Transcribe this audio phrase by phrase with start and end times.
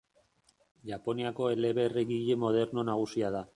[0.91, 3.47] Japoniako eleberrigile moderno nagusia da.